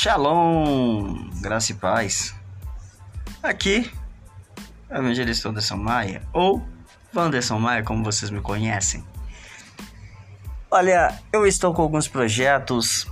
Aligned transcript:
Shalom, 0.00 1.28
graça 1.40 1.72
e 1.72 1.74
paz. 1.74 2.32
Aqui 3.42 3.90
evangelista 4.88 5.48
Anderson 5.48 5.76
Maia, 5.76 6.22
ou 6.32 6.64
Wanderson 7.12 7.58
Maia, 7.58 7.82
como 7.82 8.04
vocês 8.04 8.30
me 8.30 8.40
conhecem. 8.40 9.04
Olha, 10.70 11.18
eu 11.32 11.44
estou 11.44 11.74
com 11.74 11.82
alguns 11.82 12.06
projetos 12.06 13.10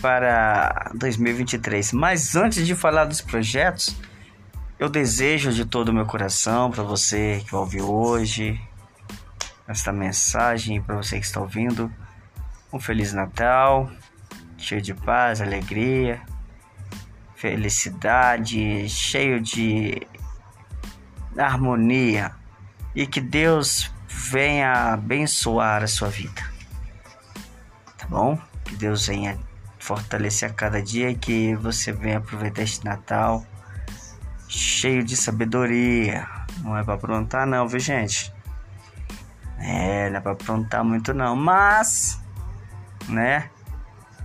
para 0.00 0.92
2023, 0.94 1.92
mas 1.92 2.34
antes 2.34 2.66
de 2.66 2.74
falar 2.74 3.04
dos 3.04 3.20
projetos, 3.20 3.94
eu 4.78 4.88
desejo 4.88 5.52
de 5.52 5.66
todo 5.66 5.90
o 5.90 5.92
meu 5.92 6.06
coração 6.06 6.70
para 6.70 6.82
você 6.82 7.44
que 7.46 7.54
ouvir 7.54 7.82
hoje 7.82 8.58
esta 9.68 9.92
mensagem, 9.92 10.80
para 10.80 10.96
você 10.96 11.20
que 11.20 11.26
está 11.26 11.38
ouvindo, 11.38 11.92
um 12.72 12.80
Feliz 12.80 13.12
Natal, 13.12 13.90
cheio 14.64 14.80
de 14.80 14.94
paz, 14.94 15.42
alegria, 15.42 16.22
felicidade, 17.36 18.88
cheio 18.88 19.38
de 19.38 20.06
harmonia 21.36 22.32
e 22.94 23.06
que 23.06 23.20
Deus 23.20 23.92
venha 24.08 24.94
abençoar 24.94 25.82
a 25.82 25.86
sua 25.86 26.08
vida. 26.08 26.42
Tá 27.98 28.06
bom? 28.08 28.38
Que 28.64 28.74
Deus 28.76 29.06
venha 29.06 29.38
fortalecer 29.78 30.50
a 30.50 30.54
cada 30.54 30.80
dia 30.82 31.10
e 31.10 31.14
que 31.14 31.54
você 31.56 31.92
venha 31.92 32.16
aproveitar 32.16 32.62
este 32.62 32.84
Natal 32.86 33.44
cheio 34.48 35.04
de 35.04 35.14
sabedoria. 35.14 36.26
Não 36.60 36.74
é 36.78 36.82
para 36.82 36.94
aprontar 36.94 37.46
não, 37.46 37.68
viu 37.68 37.80
gente? 37.80 38.32
É, 39.58 40.08
não 40.08 40.16
é 40.16 40.20
para 40.22 40.32
aprontar 40.32 40.82
muito 40.82 41.12
não, 41.12 41.36
mas 41.36 42.18
né? 43.08 43.50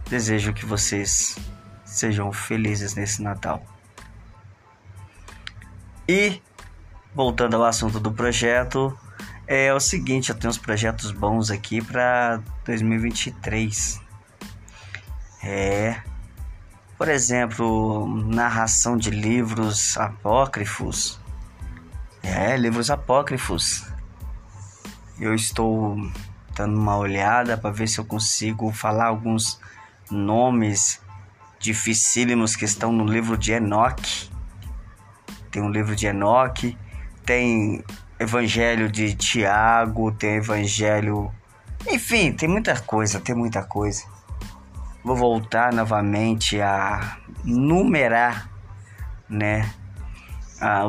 Desejo 0.10 0.54
que 0.54 0.66
vocês 0.66 1.38
sejam 1.86 2.32
felizes 2.32 2.96
nesse 2.96 3.22
Natal. 3.22 3.64
E 6.08 6.42
voltando 7.14 7.56
ao 7.56 7.64
assunto 7.64 8.00
do 8.00 8.12
projeto, 8.12 8.98
é 9.46 9.74
o 9.74 9.80
seguinte, 9.80 10.30
eu 10.30 10.36
tenho 10.36 10.50
uns 10.50 10.58
projetos 10.58 11.12
bons 11.12 11.52
aqui 11.52 11.82
para 11.82 12.42
2023. 12.66 14.02
É, 15.44 16.02
por 16.98 17.08
exemplo, 17.08 18.08
narração 18.26 18.98
de 18.98 19.10
livros 19.10 19.98
apócrifos. 19.98 21.20
É, 22.24 22.58
livros 22.58 22.90
apócrifos. 22.90 23.86
Eu 25.20 25.34
estou 25.34 25.96
dando 26.56 26.78
uma 26.78 26.98
olhada 26.98 27.58
para 27.58 27.72
ver 27.72 27.88
se 27.88 28.00
eu 28.00 28.06
consigo 28.06 28.72
falar 28.72 29.06
alguns 29.06 29.60
nomes 30.12 31.02
dificílimos 31.60 32.56
que 32.56 32.66
estão 32.66 32.92
no 32.92 33.06
livro 33.06 33.38
de 33.38 33.52
Enoque. 33.52 34.30
Tem 35.52 35.62
um 35.62 35.70
livro 35.70 35.96
de 35.96 36.08
Enoque, 36.08 36.78
tem 37.26 37.84
Evangelho 38.20 38.90
de 38.90 39.14
Tiago, 39.16 40.12
tem 40.12 40.36
Evangelho. 40.36 41.32
Enfim, 41.88 42.32
tem 42.32 42.48
muita 42.48 42.80
coisa, 42.80 43.20
tem 43.20 43.36
muita 43.36 43.64
coisa. 43.64 44.04
Vou 45.04 45.16
voltar 45.16 45.74
novamente 45.74 46.62
a 46.62 47.18
numerar, 47.44 48.50
né? 49.30 49.74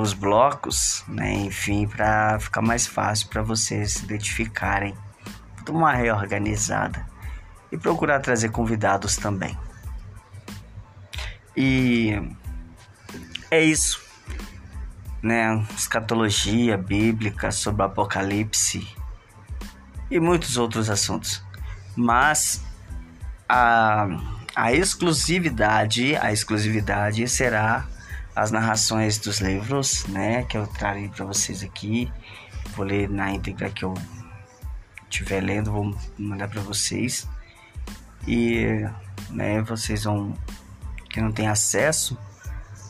os 0.00 0.12
blocos, 0.12 1.04
né? 1.06 1.32
Enfim, 1.32 1.86
para 1.86 2.40
ficar 2.40 2.60
mais 2.60 2.88
fácil 2.88 3.28
para 3.28 3.40
vocês 3.40 4.02
identificarem. 4.02 4.94
Uma 5.68 5.92
reorganizada 5.92 7.06
e 7.70 7.78
procurar 7.78 8.20
trazer 8.20 8.50
convidados 8.50 9.16
também. 9.16 9.56
E 11.56 12.20
é 13.50 13.62
isso, 13.62 14.00
né? 15.22 15.64
Escatologia 15.76 16.76
bíblica 16.76 17.50
sobre 17.50 17.82
o 17.82 17.86
Apocalipse 17.86 18.86
e 20.10 20.18
muitos 20.18 20.56
outros 20.56 20.88
assuntos. 20.88 21.42
Mas 21.96 22.62
a, 23.48 24.06
a 24.54 24.72
exclusividade, 24.72 26.16
a 26.16 26.32
exclusividade 26.32 27.26
será 27.28 27.86
as 28.34 28.50
narrações 28.50 29.18
dos 29.18 29.40
livros, 29.40 30.06
né? 30.06 30.44
Que 30.44 30.56
eu 30.56 30.66
trarei 30.66 31.08
para 31.08 31.24
vocês 31.24 31.62
aqui. 31.62 32.10
Vou 32.76 32.86
ler 32.86 33.08
na 33.08 33.32
íntegra 33.32 33.70
que 33.70 33.84
eu 33.84 33.94
estiver 35.10 35.40
lendo, 35.40 35.72
vou 35.72 35.94
mandar 36.16 36.48
para 36.48 36.60
vocês. 36.60 37.28
E 38.26 38.86
né, 39.30 39.62
vocês 39.62 40.04
vão 40.04 40.34
que 41.08 41.20
não 41.20 41.32
tem 41.32 41.48
acesso 41.48 42.16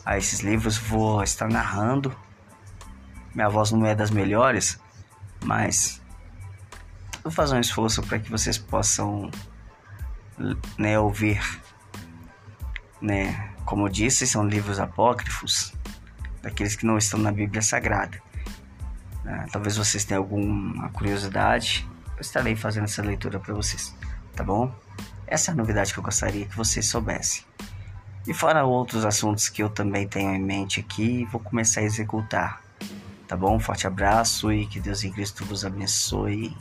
a 0.05 0.17
esses 0.17 0.41
livros, 0.41 0.77
vou 0.77 1.23
estar 1.23 1.49
narrando. 1.49 2.15
Minha 3.33 3.49
voz 3.49 3.71
não 3.71 3.85
é 3.85 3.95
das 3.95 4.11
melhores, 4.11 4.79
mas 5.43 6.01
vou 7.23 7.31
fazer 7.31 7.55
um 7.55 7.59
esforço 7.59 8.01
para 8.03 8.19
que 8.19 8.29
vocês 8.29 8.57
possam 8.57 9.31
né, 10.77 10.99
ouvir. 10.99 11.41
Né? 13.01 13.53
Como 13.65 13.87
eu 13.87 13.89
disse, 13.89 14.27
são 14.27 14.45
livros 14.45 14.79
apócrifos, 14.79 15.73
daqueles 16.41 16.75
que 16.75 16.85
não 16.85 16.97
estão 16.97 17.19
na 17.19 17.31
Bíblia 17.31 17.61
Sagrada. 17.61 18.21
Né? 19.23 19.45
Talvez 19.51 19.77
vocês 19.77 20.03
tenham 20.03 20.21
alguma 20.21 20.89
curiosidade 20.89 21.87
eu 22.21 22.23
estarei 22.23 22.55
fazendo 22.55 22.83
essa 22.83 23.01
leitura 23.01 23.39
para 23.39 23.51
vocês, 23.55 23.95
tá 24.35 24.43
bom? 24.43 24.71
Essa 25.31 25.51
é 25.51 25.53
a 25.53 25.55
novidade 25.55 25.93
que 25.93 25.97
eu 25.97 26.03
gostaria 26.03 26.45
que 26.45 26.57
vocês 26.57 26.85
soubessem. 26.87 27.45
E 28.27 28.33
fora 28.33 28.65
outros 28.65 29.05
assuntos 29.05 29.47
que 29.47 29.63
eu 29.63 29.69
também 29.69 30.05
tenho 30.05 30.35
em 30.35 30.43
mente 30.43 30.81
aqui, 30.81 31.23
vou 31.31 31.39
começar 31.39 31.79
a 31.79 31.83
executar. 31.83 32.61
Tá 33.29 33.37
bom? 33.37 33.57
Forte 33.57 33.87
abraço 33.87 34.51
e 34.51 34.67
que 34.67 34.77
Deus 34.77 35.05
em 35.05 35.11
Cristo 35.13 35.45
vos 35.45 35.63
abençoe. 35.63 36.53